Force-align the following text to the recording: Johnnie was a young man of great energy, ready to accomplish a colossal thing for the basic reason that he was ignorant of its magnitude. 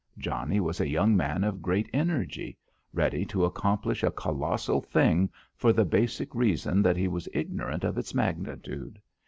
Johnnie 0.17 0.59
was 0.59 0.81
a 0.81 0.89
young 0.89 1.15
man 1.15 1.43
of 1.43 1.61
great 1.61 1.87
energy, 1.93 2.57
ready 2.91 3.23
to 3.25 3.45
accomplish 3.45 4.01
a 4.01 4.09
colossal 4.09 4.81
thing 4.81 5.29
for 5.55 5.71
the 5.71 5.85
basic 5.85 6.33
reason 6.33 6.81
that 6.81 6.97
he 6.97 7.07
was 7.07 7.29
ignorant 7.35 7.83
of 7.83 7.99
its 7.99 8.15
magnitude. 8.15 8.99